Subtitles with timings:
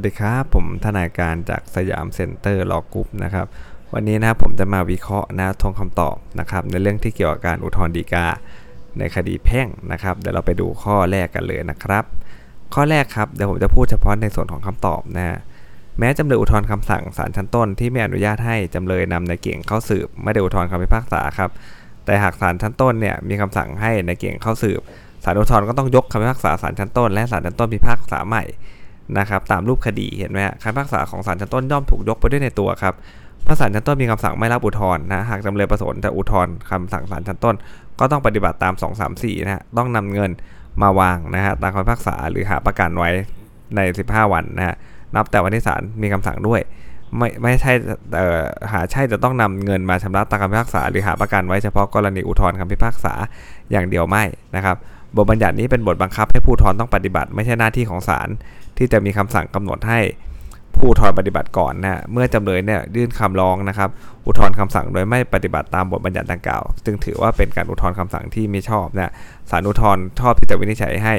[0.00, 3.46] สวัสดีครับ ผมทนายการจากสยามเซ็นเตอร์ Law Group นะครับ
[3.94, 8.26] วันนี้นะครับผมจะมาวิเคราะห์นะธงคำตอบนะครับ ในเรื่องที่เกี่ยวกับการอุทธรณ์ฎีกา
[8.98, 12.04] ในคดีแพ่งนะครับ เดี๋ยวเราไปดูข้อแรกกันเลยนะครับ
[12.74, 15.38] ข้อแรกครับเดี๋ยวผมจะพูดเฉพาะในส่วนของคำตอบนะ
[15.98, 21.50] แม้จำเลยอุทธรณ์คำสั่งศาลชั้นต้นที่ไม่อนุญาตให้จำเลยนำนายเก่งเข้าสืบไม่ได้อุทธรณ์คำพิพากษาครับ
[22.04, 24.80] แต่หากศาลชั้นต้นเนี่ยมีคำสั่งให้นายเก่งเข้าสืบ
[25.24, 28.44] ศาลอุทธรณ์ก็ต้องยกคำพิพากษาศาลชั้นต้นและศาลชั้นต้นพิพากษาใหม่
[29.18, 32.94] นะครับตามรูปคดีเห็นไหมคำพิพากษาของศาลชั้นต้นย่อมถูกยกไปด้วยในตัวครับ
[33.44, 37.54] เพราะศาลชั้นต้นมีคำสั่งไม่รับอุทธรณ์นะหากจำเลยประสงค์จะอุทธรณ์คำสั่งศาลชั้นต้น
[38.00, 40.30] ก็ต้องปฏิบัติตาม 2 3 4นะฮะต้องนำเงิน
[40.82, 43.10] มาวางนะฮะตามคำพิพากษาหรือหาประกันไว้
[43.76, 44.76] ใน 15 วันนะฮะ
[45.14, 46.60] นับแต่วันที่ศาลมีคำสั่งด้วย
[47.16, 47.72] ไม่ไม่ใช่
[48.72, 53.14] หาใช่จะต้องนำเงินมาชำระตามคำพิพากษา หรือหาประกันไว้เฉพาะกรณีอุทธรณ์คำพิพากษา
[53.70, 54.24] อย่างเดียวไม่
[54.56, 54.76] นะครับ
[55.16, 58.28] บทบัญญัตินี้เป็นบทบังคับให้ผู้ถอุทธรณ์ต้องปฏิบัติ ไม่ใช่หน้าที่ของศาล
[58.78, 60.00] ที่จะมีคำสั่งกำหนดให้
[60.76, 63.90] ผู้ถอุทธรณ์ปฏิบัติก่อนนะเมื่อจำเลยเนี่ยยื่นคำร้องนะครับ
[64.26, 69.12] อุทธรณ์คำสั่งโดยไม่ปฏิบัติตามบทบัญญัติดังกล่าวจึงถือว่าเป็นการอุทธรณ์คำสั่งที่ไม่ชอบนะ
[69.50, 71.14] ศาลอุทธรณ์ชอบที่จะวินิจฉัยให้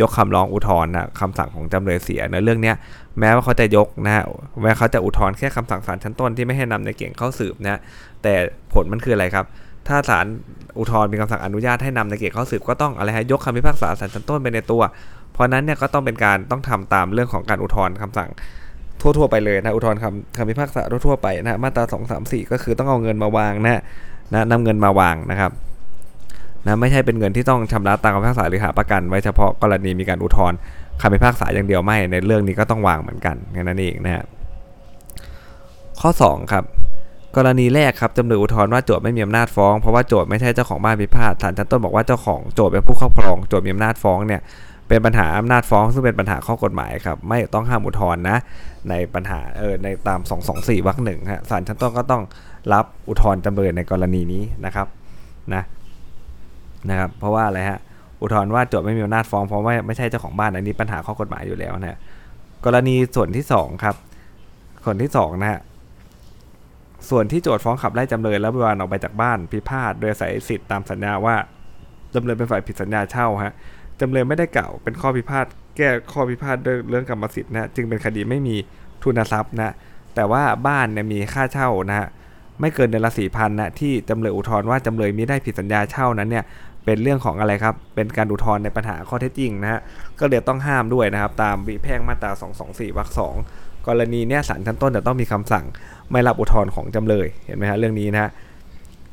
[0.00, 2.72] ยกคำร้องอุทธรณ์นะคำสั่งของจำเลยเสียในเรื่องนี้
[3.18, 4.24] แม้ว่าเขาจะยกนะ
[4.62, 7.80] แม้เขาจะอุทธรณ์แค่คำสั่งศาลชั้นต้นที่ไม่ให้นำในเก่งเข้าสืบนะ
[8.22, 8.34] แต่
[8.72, 9.46] ผลมันคืออะไรครับ
[9.88, 10.26] ถ้าศาล
[10.78, 14.82] อุทธรณ์มีคำสั่งอนุญาตให้นำในเก่งเข้าสืบก็ต้องอะไรให้ยกคำพิพากษาศาลชั้นต้นไปในตัว
[15.32, 18.30] เพราะนั้นเนี่ยก็ต้องเป็นการต้องทำตามเรื่องของการอุทธรณ์คำสั่ง
[19.00, 23.82] ทั่วๆไปเลยนะอุทธรณ์คำคำพิพากษาทั่วๆไปนะมาตรา2 3 4 ก็คือต้องเอาเงินมาวางนะ
[24.32, 25.52] นะนำเงินมาวางนะครับ
[26.66, 30.56] นะไม่ใช่เป็นเงินที่ต้องชำระตามคำพิพากษาหรือหาประกันไว้เฉพาะกรณีมีการอุทธรณ์
[31.00, 34.24] คำพิพากษาอย่างเดียวไม่ในเรื่องนี้ก็ต้องวางเหมือนกันนั้นเองนะฮะ
[36.00, 36.64] ข้อ 2 ครับ
[37.36, 44.40] กรณีแรกครับจำเลยอุทธรณ์ว่าโจทย์ไม่มีอำนาจฟ้องเพราะว่าโจทย์ไม่ใช่เจ้าของบ้านพิพาทศาลชั้นต้นบอกว่าเจ้าของโจทย์เป็นผู้ครอบครองโจทย์มีอำนาจฟ้องเนี่ย
[44.88, 48.36] เป็นปัญหาอำนาจฟ้องซึ่งเป็นปัญหาข้อกฎหมายครับไม่ต้องห้ามอุทธรณ์นะ
[48.90, 50.20] ในปัญหาเออในตาม
[50.52, 52.22] 224วรรคหนึ่งฮะศาลชั้นต้นก็ต้อง
[52.72, 54.86] รับอุทธรณ์จำเลยในกรณีนี้นะครับ
[55.54, 55.62] นะ
[56.90, 57.78] นะครับเพราะว่าอะไรฮะ
[58.22, 61.98] อุทธรณ์ว่าโจทย์ไม่มีอำนาจฟ้องเพราะว่าไม่ใช่เจ้าของบ้านอันนี้ปัญหาข้อกฎหมายอยู่แล้วนะ
[62.64, 63.96] กรณีส่วนที่2ครับ
[64.86, 65.60] คนที่2นะฮะ
[67.10, 71.36] ส่วนที่โจทย์ฟ้องขับไล่จำเลยแล้ววิวานออกไปจากบ้านพิพาทโดยอาศัยสิทธิ์ตามสัญญาว่า
[72.14, 73.52] จำเลยเป็นฝ่ายผิดสัญญาเช่าฮะ
[74.00, 75.46] จำเลยไม่ได้กล่าวเป็นข้อพิพาท
[75.76, 76.56] แก้ข้อพิพาท
[76.90, 78.56] เรื่องกรรมสิทธิ์นะจึงเป็นคดีไม่มี
[79.02, 79.74] ทุนทรัพย์นะ
[80.14, 82.08] แต่ว่าบ้านเนี่ยมีค่าเช่านะฮะ
[82.60, 86.44] ไม่เกินเดือนละสี่พันนะที่จำเลยอุทธรณ์ว่าจำเลยมีได้ผิดสัญญาเช่านั้นเนี่ย
[86.84, 89.80] เป็นเรื่องของอะไรครับ เป็นการอุทธรณ์ในปัญหาข้อเท็จจริงนะฮะ
[90.20, 92.30] ก็เลยต้องห้ามด้วยนะครับ ตามวิแพ่งมาตรา
[92.64, 93.34] 224วรรคสอง
[93.88, 95.64] กรณีเนี้ยศาลชั้นต้นจะต้องมีคำสั่ง
[96.12, 98.30] ไม่รับอุทธรณ์ของจำเลยเห็นไหมฮะเรื่องนี้นะ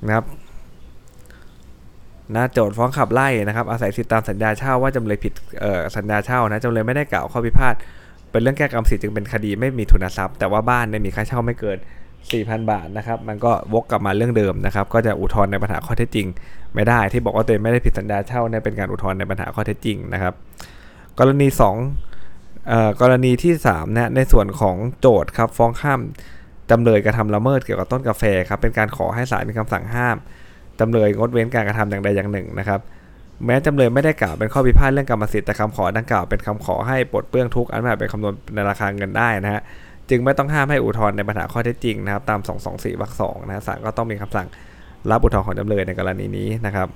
[0.06, 0.26] นะครับ
[2.36, 5.34] นะโจทย์ฟ้องขับไล่นะครับอาศัยสิทธิตามสัญญาเช่าว่าจำเลยผิด
[5.96, 7.76] สัญญาเช่านะจำเลยไม่ได้กล่าวข้อพิพาท
[8.32, 11.78] เป็นเรื่องแก้กรรมสิทธิ์จึงเป็นคดีไม่มีทุนทรัพย์ แต่ว่าบ้านเนี่ยมีค่าเช่าไม่เกิน
[12.24, 16.28] 4,000 บาทนะครับมันก็วกกลับมาเรื่องเดิมนะครับก็จะอุทธรณ์ในปัญหาข้อเท็จจริง
[16.76, 20.34] ไม่ได้ที่บอกว่าตัวเองไม่ได้ผิดสัญญาเช่าเนี่ยเป็นการอุทธรณ์ในปัญหาข้อเท็จจริงนะครับ
[21.20, 21.48] กรณี
[21.82, 22.09] 2
[23.02, 26.00] กรณีที่3นะในส่วนของโจทย์ครับฟ้องข้าม
[26.70, 30.18] จำเลยกระทำละเมิดเกี่ยวกับต้นกาแฟครับเป็นการขอให้ศาลมีคำสั่งห้าม
[30.80, 32.80] จำเลยงดเว้นการกระทำอย่างใดอย่างหนึ่งนะครับ
[33.46, 39.62] แม้จำเลยไม่ได้กล่าวเป็นข้อพิพาทเรื่องกรรมสิทธิ์แต่คำขอดังกล่าวเป็นคำขอให้ปลดเปลื้องทุกอันไม่เป็นคำนวณในราคาเงินได้นะฮะ
[40.10, 44.48] จึงไม่ต้องห้ามให้อุทธรณ์ในปัญหาข้อเท็จจริงนะครับตาม 224วรรคสองนะศาลก็ต้องมีคำสั่ง
[45.12, 46.88] รับอุทธรณ์ของจำเลยในกรณีนี้นะครับ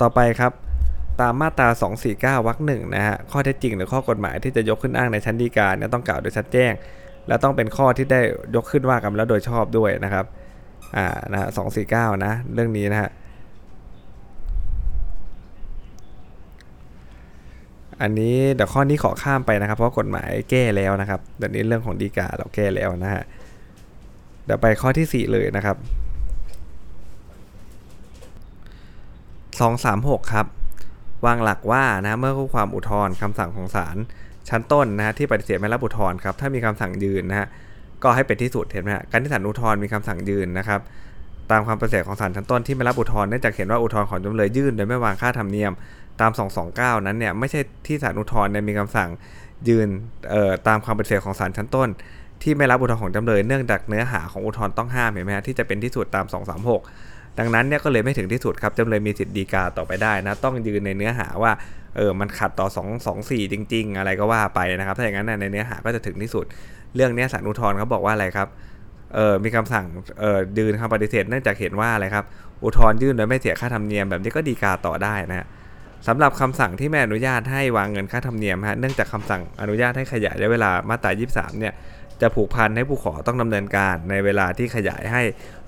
[0.00, 0.52] ต่อไปครับ
[1.20, 1.68] ตามมาตรา
[2.42, 6.72] 249 วรรคหนึ่งนะฮะ ข้อเท็จจริงหรือข้อกฎหมายที่จะยกขึ้นอ้างในชั้นฎีกาเนี่ยต้องกล่าวโดยชัดแจ้ง
[7.28, 8.20] และต้องเป็นข้อที่ได้
[8.54, 10.24] ยกขึ้นว่ากันแล้วโดยชอบด้วยนะครับ
[10.96, 13.10] อ่า นะฮะสองสี่เก้านะ เรื่องนี้นะฮะ
[18.02, 23.22] อันนี้เดี๋ยวข้อนี้ขอข้ามไปนะครับ เพราะกฎหมายแก้แล้วนะครับเดี๋ยวนี้เรื่องของดีกาเราแก้แล้วนะฮะ
[24.46, 25.76] เดี๋ยวไปข้อที่ 4 เลยนะครับ
[29.66, 30.46] 236 ครับ
[31.26, 33.96] วางหลักว่านะเมื่อคู่ความอุทธรณ์คำสั่งของศาล
[34.48, 37.46] ชั้นต้นนะฮะที่ปฏิเสธไม่รับอุทธรณ์ครับถ้ามีคำสั่งยืนนะฮะ
[38.02, 40.80] ก็ให้เป็นที่สุดเห็นไหมฮะการที่ศาลอุทธรณ์มีคำสั่งยืนนะครับ
[41.50, 45.72] ตามความปฏิเสธของศาลชั้นต้นที่ไม่รับอุทธรณ์เนื่องจากเห็นว่าอุทธรณ์ของจำเลยยื่นโดยไม่วางค่าธรรมเนียม
[46.20, 46.30] ตาม
[46.68, 49.08] 229 นั้นเนี่ยไม่ใช่ที่ศาลอุทธรณ์เนี่ยมีคำสั่ง
[49.68, 49.88] ยืน
[50.30, 51.88] เอ่อตามความปฏิเสธของศาลชั้นต้น
[52.42, 61.52] ที่ไม่รับอุทธรณ์ของจำเลยเนื่องจากเนื้อหาของอุทธรณ์ต้องห้ามเห็นไหมฮะที่จะเป็นที่สุดตาม 236 ดังนั้นเนี่ยก็เลยไม่ถึงที่สุดครับจำเลยมีสิทธิ์ดีกาต่อไปได้นะ ต้องยืนในเนื้อหาว่า
[61.96, 66.44] เออมันขัดต่อ 2 2 4 จริง ๆ อะไรก็ว่าไปนะครับ ถ้าอย่างนั้นในเนื้อหาก็จะถึงที่สุด
[66.94, 68.48] เรื่องนี้สารอุทธรณ์เขาบอกว่าอะไรครับ
[69.14, 69.86] เออมีคำสั่ง
[70.20, 72.24] เออยืนคำปฏิเสธเนื่องจากเห็นว่าอะไรครับ
[72.64, 75.46] อุทธรณ์ยื่นโดยไม่เสียค่าธรรมเนียมแบบนี้ก็ดีกาต่อได้นะ
[76.08, 81.72] สำหรับคำสั่งที่ไม่อนุญาตให้วางเงินค่าธรรมเนียมฮะเนื่องจากคำสั่งอนุญาตให้ขยายระยะเวลามาตรา 23 เนี่ย
[82.22, 85.22] จะผูกพันให้ผู้ขอต้องดำเนินการในเวลาที่ขยายให้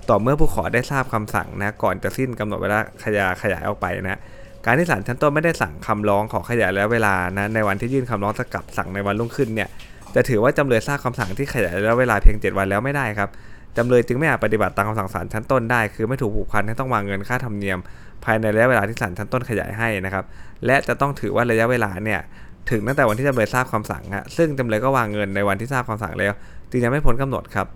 [0.09, 4.19] ต่อเมื่อผู้ขอได้ทราบคำสั่งนะก่อนจะสิ้นกำหนดเวลาขยายขยายออกไปนะ
[4.65, 9.69] การที่ศาลชั้นต้นไม่ได้สั่งคำร้องขอขยายระยะเวลานะในวันที่ยื่นคำร้องสกับสั่งในวันรุ่งขึ้นเนี่ย
[10.15, 13.29] จะถือว่าจำเลยทราบคำสั่งที่ขยายระยะเวลาเพียง 7 วันแล้วไม่ได้ครับ
[13.77, 17.77] จำเลยจึงไม่อาจปฏิบัติตามคำสั่งศาลชั้นต้นได้ คือไม่ถูกผูกพันให้ต้องวางเงินค่าธรรมเนียม
[18.23, 20.25] ภายในระยะเวลาที่ศาลชั้นต้นขยายให้นะครับ
[20.65, 22.19] และจะต้องถือว่าระยะเวลาเนี่ย
[22.69, 26.33] ถึงตั้งแต่วันที่จำเลยทราบคำสั่งฮะซึ่งจำเลยก็วางเงินในวันที่ทราบคำสั่งแล้ว
[26.71, 27.67] จึงยังไม่พ้นกำหนดครับ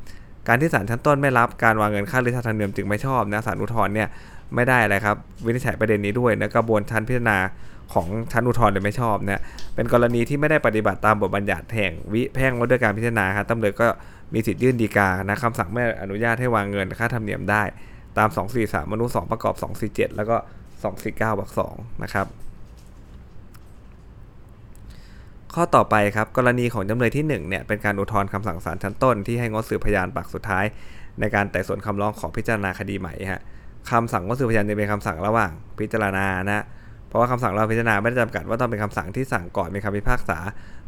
[0.47, 4.07] การที่ศาลชั้นต้นไม่รับการวางเงินค่าหรือค่าธรรมเนียมจึงไม่ชอบนะศาลอุทธรณ์เนี่ย
[4.55, 5.15] ไม่ได้อะไรครับ
[5.45, 7.37] วินิจฉัยประเด็นนี้ด้วยนะกระบวนชั้นพิจารณา
[7.93, 9.39] ของชั้นอุทธรณ์เลยไม่ชอบเนี่ย
[9.75, 13.87] เป็นกรณีที่ไม่ได้ปฏิบัติตามบทบัญญัติแห่งวิแพ่งว่าด้วยการพิจารณาครับจำเลยก็
[14.33, 17.63] มีสิทธิ์ยื่นดีกานะคำสั่งไม่อนุญาตให้วางเงินค่าธรรมเนียมได้
[18.17, 18.29] ตาม
[18.61, 19.55] 243มนุษย์2ประกอบ
[19.87, 20.35] 247 แล้วก็
[21.31, 22.27] 249วรรค2นะครับ
[25.55, 30.65] ข้อต่อไปครับกรณีของจำเลยที่1เนี่ยเป็นการอุทธรณ์คำสั่งศาลชั้นต้นที่ให้งดสืบพยานปากสุดท้าย
[31.19, 33.41] ในการไต่สวนคำร้องขอพิจารณาคดีใหม่ฮะ
[33.91, 36.63] คำสั่งงดสืบพยานจะเป็นคำสั่งระหว่างพิจารณานะ
[37.07, 40.37] เพราะว่าคำสั่งเราพิจารณาไม่ได้จำกัดว่าต้องเป็นคำสั่งที่สั่งก่อนมีคำพิพากษา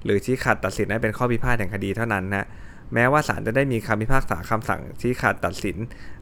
[0.03, 2.45] หรือชี้ขาดตัดสินให้เป็นข้อพิพาทแห่งคดีเท่านั้นนะ
[2.93, 5.77] แม้ว่าศาลจะได้มีคำพิพากษาคำสั่งชี้ขาดตัดสิน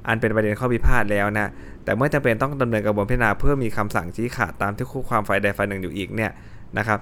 [0.07, 1.47] อันเป็นประเด็นข้อพิพาทแล้วนะ
[1.83, 6.31] แต่เมื่อจำเป็นต้องดำเนินกระบวนพิจารณาเพื่อมีคำสั่งชี้ขาดตามที่คู่ความฝ่ายใดฝ่ายหนึ่งอยู่อีกเนี่ย
[6.77, 6.99] นะครับ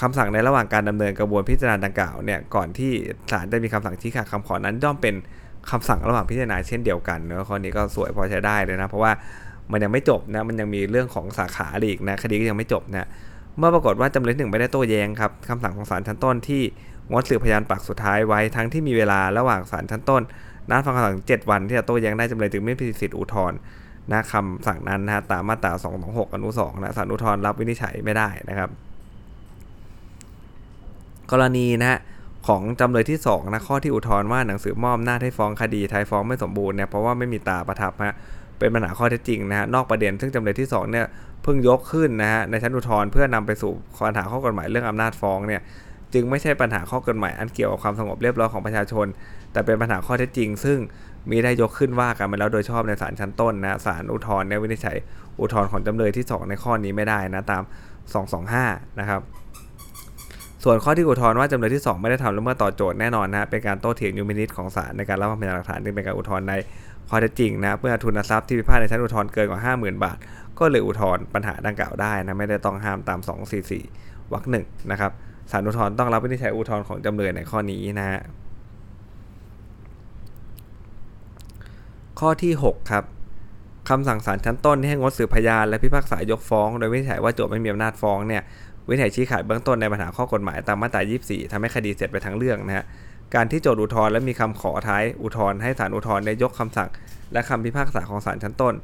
[0.00, 2.92] คำสั่งในระหว่างการดำเนินกระบวนพิจารณาดังกล่าวเนี่ยก่อนที่
[3.30, 5.14] ศาลจะมีคำสั่งชี้ขาดคำขอนั้นย่อมเป็น
[5.70, 9.12] คำสั่งระหว่างพิจารณาเช่นเดียวกันเนาะข้อนี้ก็สวยพอใช้ได้เลยนะ เพราะว่า
[9.72, 13.08] มันยังไม่จบนะมันยังมีเรื่องของสาขาอีกนะคดีก็ยังไม่จบนะ
[13.58, 16.62] เมื่อปรากฏว่าจำเลยหนึ่งไม่ได้โต้แย้งครับคำสั่งของศาลชั้นต้นที่
[17.10, 20.22] งดสืบพยานปากสุดท้ายไว้ทั้งที่มีเวลาระหว่างศาลชั้นต้น
[20.70, 23.58] นัดฟังคำสั่ง 7 วันที่จะโต้แย้งได้จำเลยจึงไม่มีสิทธิอุทธรณ์
[24.12, 25.72] นะคำสั่งนั้นนะตามมาตรา
[26.04, 28.70] 226อนุ2นะศาลอุทธรณ์รับวินิจฉัยไม่ได้นะครับ
[31.32, 31.98] กรณีนะ
[32.46, 38.14] ของจำเลยที่2นะข้อที่อุทธรณ์ว่าหนังสือมอบหน้าให้ฟ้องคดีไทยฟ้องไม่สมบูรณ์เนี่ยเพราะว่าไม่มีตาประทับฮะ
[38.58, 41.06] เป็นปัญหาข้อเท็จจริงนะฮะนอกประเด็นซึ่งจำเลยที่2เนี่ย
[41.42, 43.72] เพิ่งยกขึ้นนะฮะในชั้นอุทธรณ์เพื่อนำไปสู่
[44.06, 45.60] ปัญหาข้อกฎหมายเรื่องอำนาจฟ้องเนี่ย
[46.12, 49.06] จึงไม่ใช่ปัญหาข้อกฎหมายอันเกี่ยวกับความสงบเรียบร้อยของประชาชน
[49.52, 50.78] แต่เป็นปัญหาข้อเท็จจริง ซึ่ง
[51.30, 54.96] มีได้ยกขึ้นว่ากันไปแล้วโดยชอบในศาลชั้นต้นนะศาลอุทธรณ์เนี่ยวินิจฉัย
[55.40, 57.62] อุทธรณ์ของจำเลยที่ 2 ในข้อนี้ไม่ได้นะตาม
[58.30, 59.20] 225 นะครับ
[60.66, 66.54] ส่วนข้อที่อุทธรณ์ว่าจำเลยที่ 2 ไม่ได้ทำละเมิดต่อโจทย์แน่นอนนะเป็นการโต้เถียงยูมินิตของศาลในการรับฟังพยานหลักฐานที่เป็นการอุทธรณ์ใน
[67.08, 70.18] ข้อเท็จจริงนะเมื่อทุนทรัพย์ที่พิพาทในชั้นอุทธรณ์เกินกว่า 50,000 บาท
[70.58, 73.20] ก็เลยอุทธรณ์ปัญหาดังกล่าวได้นะไม่ได้ต้องห้ามตาม
[73.76, 75.12] 244วรรคหนึ่งนะครับ
[75.50, 78.20] ศาลอุทธรณ์ต้องรับวินิจฉัยอุทธรณ์ของจำเลยในข้อนี้นะฮะ
[82.20, 83.04] ข้อที่ 6 ครับ
[83.88, 88.42] คำสั่งศาลชั้นต้นที่ให้งดสืบพยานและพิพากษายกฟ้อง โดยวินิจฉัยว่าโจทย์ไม่มีอำนาจฟ้องเนี่ย
[88.88, 92.84] วินิจฉัยชี้ขาดเบื้องต้นในปัญหาข้อกฎหมายตามมาตรา 24ทำให้คดีเสร็จไปทั้งเรื่องนะฮะ
[93.34, 96.88] การที่โจทย์อุทธรณ์และมีคำขอท้ายอุทธรณ์ให้ศาลอุทธรณ์ได้ยกคำสั่ง
[97.32, 98.74] และคำพิพากษาของศาลชั้นต้น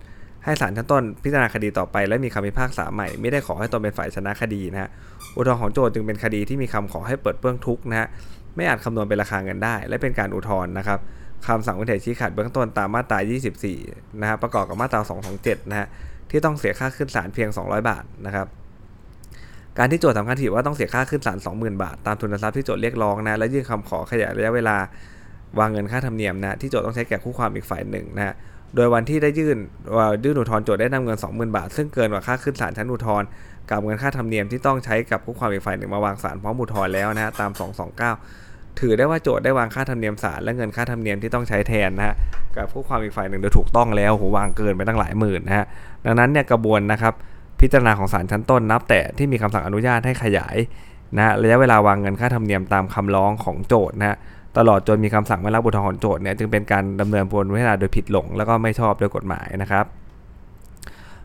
[0.44, 4.90] ให้ศาลชั้นต้น พิจารณาคดีต่อไป และมีคำพิพากษาใหม่ไม่ได้ขอให้ตนเป็นฝ่ายชนะคดีนะฮะ
[5.36, 8.08] อุทธรณ์ของโจทย์จึงเป็นคดีที่มีคำขอให้เปิดเบื้องทุกนะฮะ
[8.56, 10.98] ไม่อาจคำนวณเป็นราคาเงินได้ และเป็นการอุทธรณ์นะครับ
[11.46, 13.18] คำสั่งวินิจฉัยชี้ขาดเบื้องต้นตามมาตรา
[13.68, 15.00] 24 นะฮะประกอบกับมาตรา
[15.36, 15.86] 227 นะฮะ
[16.30, 18.46] ที่ต้องเสียค่าขึ้นศาลเพียง 200 บาทนะครับ
[19.78, 24.76] การที่โจทย์สำคัญถือว่าต้องเสียค่าขึ้นศาล20,000 บาท ตามทุนทรัพย์ที่โจทย์เรียกร้องนะและยื่นคำขอขยายระยะเวลา
[25.58, 28.34] วางเงินค่าธรรมเนียมนะที่โจทย์ต้องใช้แก่คู่ความอีกฝ่ายหนึ่งนะ
[28.76, 29.58] โดยวันที่ได้ยื่น
[29.96, 33.26] ว่ายื่นอุทธรณ์โจทย์ได้นำเงิน 20,000 บาท ซึ่งเกินกว่าค่าขึ้นศาลชั้นอุทธรณ์
[33.70, 37.50] กับเงินค่าธรรมเนียมที่ต้องใช้กับคู่ความอีกฝ่ายหนึ่งมาวางศาลพร้อมอุทธรณ์แล้วนะฮะตาม
[38.16, 42.14] 229 ถือได้ว่าโจทย์ได้วางค่าธรรมเนียมศาลและเงินค่าธรรมเนียมที่ต้องใช้แทนนะฮะ
[42.56, 45.66] กับคู่ความอีกฝ่ายหนึ่งโดยถูกต้องแล้วโหวางเกินไปตั้งหลายหมื่นนะฮะ
[46.06, 47.14] ดังนั้นเนี่ยกระบวนนะครับ
[47.60, 50.56] พิจารณาของศาลชั้นต้นนับ แต่ที่มีคำสั่งอนุญาตให้ขยาย
[51.16, 54.16] นะระยะเวลาวางเงินค่าธรรมเนียมตามคำร้องของโจทย์นะ
[54.58, 59.84] ตลอดจนมีคำสั่งไม่รับอุทธรณ์ของโจทย์เนี่ยจึงเป็นการดำเนินบนเวลาโดยผิดหลง แล้วก็ไม่ชอบโดยกฎหมายนะครับ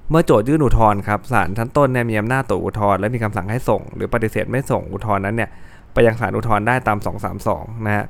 [0.09, 5.49] เมื่อโจทยื่นอุทธรณ์ครับศาลชั้นต้นเนี่ยมีอำนาจต่ออุทธรณ์และมีคำสั่งให้ส่ง หรือปฏิเสธไม่ส่งอุทธรณ์นั้นเนี่ย
[5.93, 6.97] ไปยังศาลอุทธรณ์ได้ตาม
[7.41, 8.05] 232 นะฮะ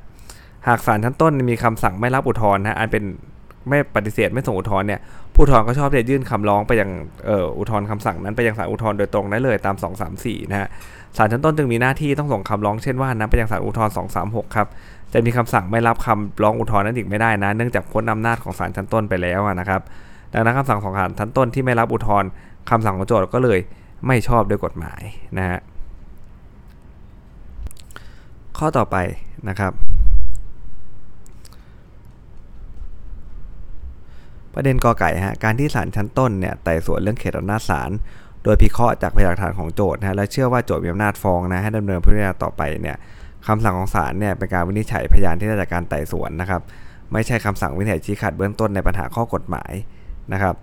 [0.68, 3.04] หากศาลชั้นต้นมีคำสั่งไม่รับอุทธรณ์นะอันเป็น
[3.68, 5.00] ไม่ปฏิเสธไม่ส่งอุทธรณ์เนี่ย
[5.34, 6.90] ผู้อุทธรณ์ก็ชอบจะยื่นคำร้องไปยัง
[7.26, 9.76] เอ่ออุทธรณ์คำสั่งนั้นไปยังศาลอุทธรณ์โดยตรงได้เลยตาม
[10.14, 10.68] 234 นะฮะ
[11.16, 13.92] ศาลชั้นต้นจึงมีหน้าที่ต้องส่งคำร้องเช่นว่านั้นไปยังศาลอุทธรณ์
[14.24, 14.68] 236 ครับ
[15.12, 19.80] จะมีคำสั่งไม่รับคำร้องอุทธรณ์นั้นอีกไม่ได้นะ เนื่องจากพ้นอำนาจของศาลชั้นต้นไปแล้วนะครับ
[20.32, 22.28] ดังนั้นคำสั่งของศาลชั้นต้นที่ไม่รับอุทธรณ์
[22.70, 23.58] คำสั่งของโจทย์ก็เลย
[24.06, 25.02] ไม่ชอบด้วยกฎหมาย
[25.38, 25.60] นะฮะ
[28.58, 28.96] ข้อต่อไป
[29.48, 29.72] นะครับ
[34.56, 37.90] ประเด็นกอไก่ฮะการที่ศาลชั้นต้นเนี่ยไต่สวนเรื่องเขตอำนาจศาล
[38.44, 42.96] โดยพิเคราะห์จากพยานหลักฐานของโจทย์นะและเชื่อว่าโจทย์มีอำนาจฟ้องนะให้ดำเนินพิจารณาต่อไปเนี่ย
[43.46, 46.60] คำสั่งของศาลเนี่ยเป็นการวินิจฉัยพยานที่ได้จากการไต่สวนนะครับ
[47.12, 49.72] ไม่ใช่คำสั่งวินิจฉัยชี้ขาดเบื้องต้นในปัญหาข้อกฎหมาย
[50.32, 50.54] นะครับ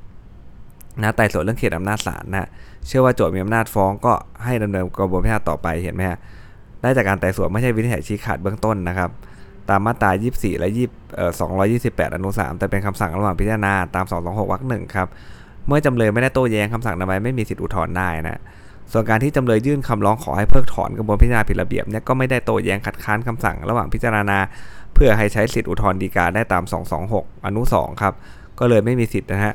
[1.02, 2.48] นะไต่สวนเรื่องเขตอำนาจศาลนะ
[2.88, 6.20] เชื่อว่าโจทย์มีอำนาจฟ้องก็ให้ดำเนินกระบวนการต่อไปเห็นไหมฮะ
[6.82, 9.10] ได้จากการไต่สวนไม่ใช่วินิจฉัยชี้ขาดเบื้องต้นนะครับ
[9.70, 11.32] ตามมาตรา 24 และ20เอ่อ
[11.74, 15.08] 228 อนุ 3 แต่เป็นคำสั่งระหว่างพิจารณาตาม 226 วรรคหนึ่งครับ
[15.68, 18.40] เมื่อจำเลยไม่ได้โต้แย้งคำสั่งนั้นไว้ไม่มีสิทธิอุทธรณ์ได้นะ
[18.92, 24.38] ส่วนการที่จำเลยยื่นคำร้องขอให้เพิกถอนกระบวนพิจารณาผิดระเบียบเนี่ยก็ไม่ได้โต้แย้งคัดค้านคำสั่งระหว่างพิจารณา
[24.94, 26.64] เพื่อให้ใช้สิทธิอุทธรณ์ฎีกาได้ตาม
[27.06, 28.14] 226 อนุ 2 ครับ
[28.60, 29.54] ก็เลยไม่มีสิทธิ์นะฮะ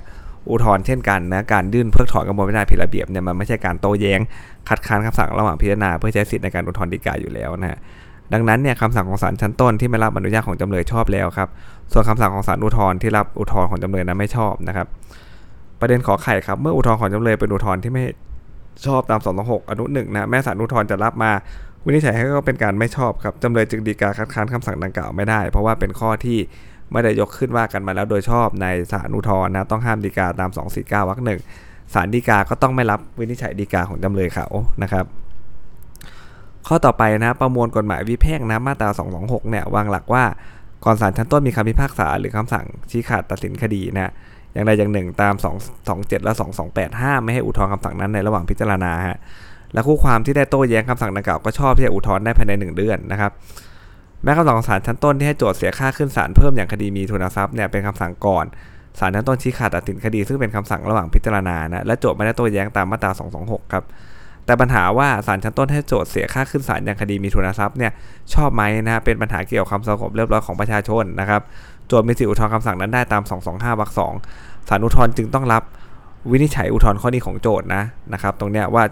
[0.50, 4.20] อุทธรณ์เช่นกันนะ การยื่นเพิกถอนกระบวนพิจารณาผิดระเบียบเนี่ยมันไม่ใช่การโต้แย้ง
[4.68, 7.78] คัดค้านคำสั่งระหว่างพิจารณา เพื่อใช้สิทธิในการอุทธรณ์ฎีกาอยู่แล้วนะฮะ
[8.34, 11.48] ดังนั้นเนี่ยคำสั่งของศาลชั้นต้นที่ไม่รับอนุญาตของจำเลยชอบแล้วครับ
[11.92, 14.86] ส่วนคำสั่งของศาลอุทธรณ์ที่รับอุทธรณ์ของจำเลยนั้นไม่ชอบนะครับ
[15.80, 18.04] ประเด็นขอไข่ครับ เมื่ออุทธรณ์ของจำเลยเป็นอุทธรณ์ที่ไม่
[18.86, 21.30] ชอบตาม226อนุหนึ่งนะแม้ศาลอุทธรณ์จะรับมา
[21.84, 26.38] วินิจฉัยให้ก็เป็นการไม่ชอบครับจำเลยจึงดีกาคัดค้านคำสั่งดังกล่าวไม่ได้ เพราะว่าเป็นข้อที่
[26.92, 31.40] ไม่ได้ยกขึ้นว่ากันมาแล้วโดยชอบในศาลอุทธรณ์นะต้องห้ามดีกาตาม 249วรรคหนึ่ง
[31.94, 34.46] ศาลฎีกาก็ต้องไม่รับวินิจฉัยฎีกาของจำเลยเขา
[34.82, 35.04] นะครับ
[36.68, 40.24] ข้อต่อไปนะประมวลกฎหมายวิแพ่งนะมาตรา 226 เนี่ยวางหลักว่า
[40.84, 44.12] ก่อนศาลชั้นต้นมีคำพิพากษาหรือคำสั่งชี้ขาดตัดสินคดีนะ
[44.52, 45.34] อย่างใดอย่างหนึ่งตาม
[45.80, 46.32] 227 และ
[46.66, 49.18] 228ห้ามไม่ให้อุทธรณ์คำสั่งนั้นในระหว่างพิจารณาฮะ
[49.72, 53.32] และคู่ความที่ได้โต้แย้งคำสั่งดังกล่าวก็ชอบที่จะอุทธรณ์ได้ภายใน 1 เดือนนะครับ
[54.22, 58.44] แม้คำสั่งของศาลชั้นต้นที่ให้โจทย์เสียค่าขึ้นศาลเพิ่มอย่างคดีมีทุนทรัพย์เนี่ยเป็นคำสั่งก่อน
[58.98, 63.10] ศาลชั้นต้นชี้ขาดตัดสินคดี ซึ่งเป็นคำสั่งระหว่างพิจารณานะและโจทย์ไม่ได้โต้แย้งตามมาตรา
[63.42, 63.84] 226 ครับ
[64.48, 67.92] แต่ปัญหาว่าศาลชั้นต้นให้โจทย์เสียค่าขึ้นศาลอย่างคดีมีทุนทรัพย์เนี่ย
[68.34, 71.42] ชอบไหมนะฮะเป็นปัญหาเกี่ยวกับความสงบเรียบร้อยของประชาชนนะครับ
[71.88, 73.90] โจทย์มีสิทธิอุทธรณ์คำสั่งนั้นได้ตาม 225วรรค
[74.30, 75.62] 2ศาลอุทธรณ์จึงต้องรับ
[76.30, 78.84] วินิจฉัยอุทธรณ์ข้อนี้ของโจทย์นะนะครับ ตรงเนี้ยว่า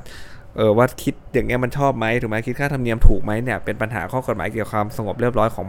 [0.56, 5.66] เออว่าคิดอย่างเงี้ยมันชอบไหมถูกไหมคิดค่าธรรมเนียมถูกไหมเนี่ยเป็นปัญหาข้อกฎหมายเกี่ยวกับความสงบเรียบร้อยของ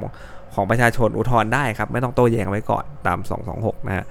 [0.53, 3.19] ของประชาชนอุทธรณ์ได้ครับไม่ต้องโต้แย้งไว้ก่อนตาม
[3.53, 4.05] 226 นะฮะ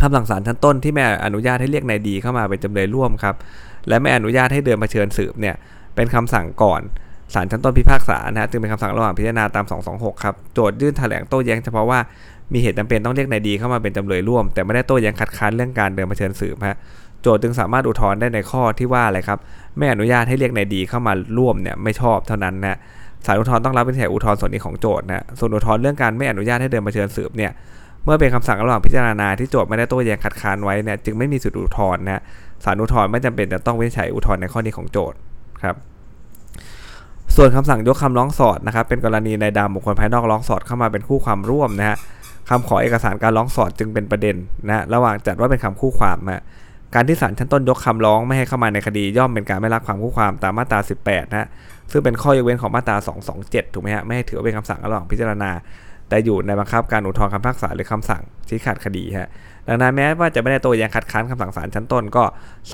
[0.00, 3.34] คำสั่งศาลชั้นต้นที่ไม่อนุญาตให้เรียกนายดีเข้ามาเป็นจำเลยร่วมครับ
[3.88, 5.54] และไม่อนุญาตให้เดินมาเชิญสืบเนี่ย
[5.94, 6.80] เป็นคำสั่งก่อน
[7.34, 11.98] ศาลชั้นต้นพิพากษานะฮะจึงเป็นคำสั่งระหว่างพิจารณาตาม 226 ครับ โจทยื่นแถลงโต้แย้งเฉพาะว่า
[12.52, 16.76] มีเหตุจำเป็นต้องเรียกนายดีเข้ามาเป็นจำเลยร่วม แต่ไม่ได้โต้แย้งคัดค้านเรื่องการเดินมาเชิญสืบฮะ
[17.22, 19.38] โจทจึงสามารถอุทธรณ์ได้ในข้อที่ว่าอะไรครับ
[19.78, 22.78] ไม่อนุญาตให้เรียกนายดีเข้ามาร่วมเนี่ยไม่ชอบเท่านั้นนะ
[23.26, 27.52] ศาลอุทธรณ์ต้องรับเป็นแถอุทธรณ์ส่วนนี้ของโจทย์นะส่วนอุทธรณ์เรื่องการไม่อนุญาตให้เดินมาเชิญสืบเนี่ย
[28.04, 32.22] เมื่อเป็นคำสั่งระหว่างพิจารณาที่โจทย์ไม่ได้โต้แย้งคัดค้านไว้เนี่ยจึงไม่มีสิทธิอุทธรณ์นะ
[32.64, 35.18] ศาลอุทธรณ์ไม่จำเป็นจะต้องวินิจฉัยอุทธรณ์ในข้อนี้ของโจทย์
[35.62, 35.76] ครับ
[37.36, 41.96] ส่วนคำสั่งยกคำร้องสอดนะครับ เป็นกรณีในดามบุคคลภายนอกร้องสอดเข้ามาเป็นคู่ความร่วมนะฮะ
[42.48, 44.36] คำขอเอกสารการร้องสอดจึงเป็นประเด็น
[44.68, 46.42] นะระหว่างจัดว่าเป็นคำคู่ความนะ
[46.94, 51.48] การที่ศาลชั้นต้นยกคำร้องไม่ให้เข้ามาในคดีย่อมเป็นการไม่รับความคู่ความตามมาตรา 18 นะ
[51.90, 52.96] ซึ่งเป็นข้อยกเว้นของมาตรา
[53.34, 55.50] 227 ถูกไหมฮะไม่ให้ถือเป็นคำสั่งระหว่างพิจารณา
[56.12, 59.28] แต่อยู่ในบังคับการอุทธรณ์คำพิพากษาหรือคำสั่งชี้ขาดคดีฮะ
[59.68, 62.24] ดังนั้นแม้ว่าจะไม่ได้โต้แย้งคัดค้านคำสั่งศาลชั้นต้น ก็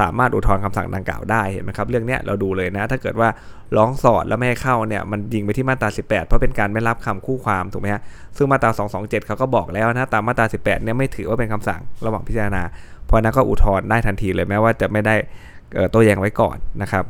[0.00, 3.28] สามารถอุทธรณ์คำสั่งดังกล่าวได้เห็นไหมครับเรื่องนี้เราดูเลยนะ ถ้าเกิดว่า
[3.76, 8.02] ร้องสอดแล้วไม่ให้เข้าเนี่ยมันยิงไปที่มาตรา 18 เพราะเป็นการไม่รับคำคู่ความถูกไหมฮะ
[8.36, 12.62] ซึ่งมาตรา 227 เขาก็บอกแล้วนะตามมาตรา 18 เนี่ยไม่ถือว่าเป็นคำสั่งระหว่างพิจารณา
[13.06, 15.14] เพราะนั้นก็อุทธรณ์ได้ทันทีเลยแม้ว่าจะไม่ได้
[15.90, 17.04] โต้แย้งไว้ก่อนนะครับ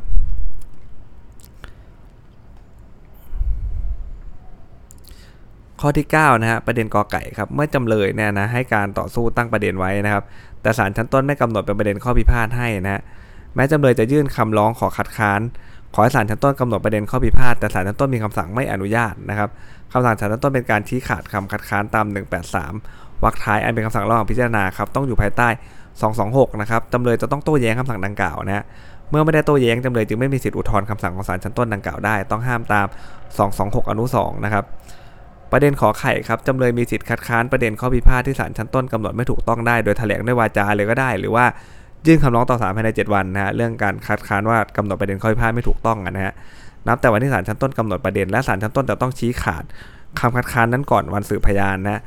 [5.79, 10.23] ข้อที่9นะฮะประเด็นกอไก่ครับเมื่อจำเลยเนี่ยนะให้การต่อสู้ตั้งประเด็นไว้นะครับ
[10.61, 13.01] แต่ศาลชั้นต้นไม่กำหนดเป็นประเด็นข้อพิพาทให้นะฮะ
[13.55, 15.41] แม้จำเลยจะยื่นคำร้องขอคัดค้าน
[15.93, 19.49] ขอให้ศาลชั้นต้นกำหนดประเด็นข้อพิพาทแต่ศาลชั้นต้นมีคำสั่งไม่อนุญาตนะครับ
[19.91, 22.05] คำสั่งศาลชั้นต้นเป็นการชี้ขาดคำคัดค้านตาม
[22.63, 25.49] 183วรรคท้ายอันเป็นคำสั่งระหว่างพิจารณาครับต้องอยู่ภายใต้
[26.05, 28.63] 226 นะครับจำเลยจะต้องโต้แย้งคำสั่งดังกล่าวนะฮะ
[29.09, 32.87] เมื่อไม่ได้โต้แย้งจำเลยจึงไม่มีสิทธิอุทธรณ์คำสั่งของศาลชั้นต้นดังกล่าวได้ ต้องห้ามตาม
[33.39, 34.65] 226 อนุ2นะครับ
[35.51, 41.45] ประเด็นขอไข่ครับจำเลยมีสิทธิ์คัดค้านประเด็นข้อพิพาทที่ศาลชั้นต้นกำหนดไม่ถูกต้องได้ โดยแถลงด้วยวาจาเลยก็ได้ หรือว่า
[42.07, 46.33] ยื่นคำร้องต่อศาลภายใน 7 วันนะฮะเรื่องการคัดค้านว่ากำหนดประเด็นข้อพิพาทไม่ถูกต้องนะฮะ
[46.87, 49.63] นับแต่วันที่ศาลชั้นต้นกำหนดประเด็นและศาลชั้นต้นจะต้องชี้ขาด
[50.19, 52.01] คำคัดค้านนั้นก่อนวันสืบพยานนะ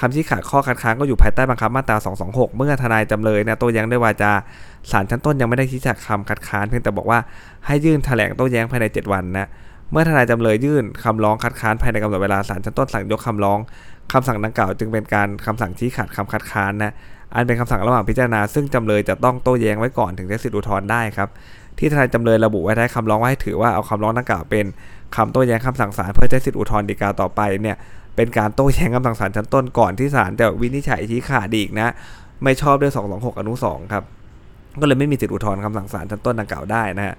[0.00, 1.96] คำชี้ขาดข้อคัดค้านก็อยู่ภายใต้บังคับมาตรา
[2.26, 4.32] 226 เมื่อทนายจำเลยเนี่ยโต้แย้งด้วยวาจา
[4.90, 7.18] ศาลชั้นต้นยังไม่ได้ชี้ขาดคำคัดค้านเพียงแต่บอกว่า
[7.66, 9.48] ให้ยื่นแถลงโต้แย้งภายใน 7 วันนะ
[9.94, 13.58] เมื่อทนายจำเลยยื่นคำร้องคัดค้านภายในกำหนดเวลาศาลชั้นต้นสั่งยกคำร้อง
[14.12, 16.92] คำสั่งดังกล่าวจึงเป็นการคำสั่งชี้ขาดคำคัดค้านนะ
[17.34, 21.28] อันเป็นคำสั่งระหว่างพิจารณา ซึ่งจำเลยจะต้องโต้แย้งไว้ก่อนถึงจะสิทธิอุทธรณ์ได้ครับ
[21.78, 24.66] ที่ทนายจำเลยระบุไว้ท้ายคำร้องว่าให้ถือว่าเอาคำร้องดังกล่าวเป็น
[25.16, 27.76] คำโต้แย้งคำสั่งศาลเพื่อใช้สิทธิอุทธรณ์ฎีกาต่อไปเนี่ย
[28.16, 31.92] เป็นการโต้แย้งคำสั่งศาลชั้นต้นก่อนที่ศาลจะวินิจฉัยชี้ขาดอีกนะ
[32.44, 34.04] ไม่ชอบด้วย226อนุ2ครับ
[34.80, 37.16] ก็เลยไม่มีสิทธิอุทธรณ์คำสั่งศาลชั้นต้นดังกล่าวได้นะฮะ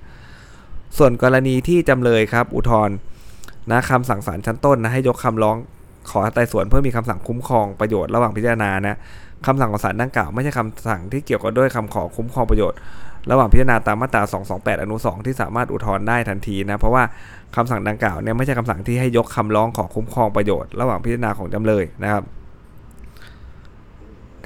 [0.98, 2.96] ส่วนกรณีที่จำเลยครับ อุทธรณ์
[3.72, 5.58] นะคำสั่งศาลชั้นต้นนะให้ยกคำร้อง
[6.10, 8.98] ขอไต่สวนเพื่อมีคำสั่งคุ้มครองประโยชน์ระหว่างพิจารณานะ
[9.46, 12.78] คำสั่งของศาลดังกล่าวไม่ใช่คำสั่งที่เกี่ยวกับด้วยคำขอคุ้มครองประโยชน์
[13.32, 14.24] ระหว่างพิจารณาตามมาตรา
[14.54, 17.04] 228 อนุ 2 ที่สามารถอุทธรณ์ได้ทันทีนะเพราะว่า
[17.56, 22.24] คำสั่งดังกล่าวเนี่ยไม่ใช่คำสั่งที่ให้ยกคำร้องขอคุ้มครองประโยชน์ระหว่างพิจารณาของจำเลยนะครับ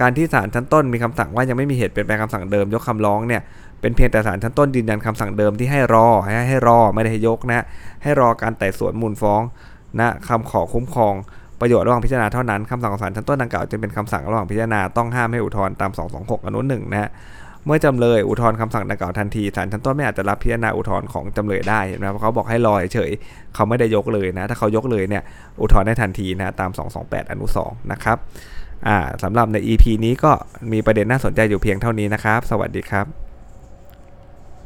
[0.02, 3.42] การที่ศาลชั้นต้นมีคำสั่งว่ายังไม่มีเหตุเปลี่ยนแปลงคำสั่งเดิมยกคำร้องเนี่ย
[3.82, 7.66] เป็นเพียงแต่ศาลชั้นต้นยืนยันคำสั่งเดิมที่ให้รอให้ให้รอไม่ได้ให้ยกนะ
[8.04, 9.42] ให้รอการไต่สวนมูลฟ้อง
[10.00, 11.14] นะคำขอคุ้มครอง
[11.60, 17.10] ประโยชน์ระหว่างพิจารณาเท่านั้นคำสั่งของศาลชั้นต้นดังกล่าวจึงเป็นคำสั่งระหว่างพิจารณาต้องห้ามให้อุทธรณ์ตาม 226 อนุหนึ่งนะฮะ
[17.66, 23.12] เมื่อจำเลยอุทธรณ์คำสั่งดังกล่าวทันทีศาลชั้นต้นไม่อาจจะรับพิจารณาอุทธรณ์ของจำเลยได้เห็นไหมเพราะเขาบอกให้รอเฉย
[23.56, 25.24] เขาไม่ได้ยกเลยนะ ถ้าเขายกเลยเนี่ย
[25.62, 26.72] อุทธรณ์ได้ทันทีนะตาม
[27.02, 28.18] 228 อนุ2นะครับ
[28.88, 30.32] อ่าสำหรับใน EP นี้ก็
[30.72, 33.29] มีประเด็นน่าสนใจอยู่เพียงเท่านี้นะครับ สวัสดีครับ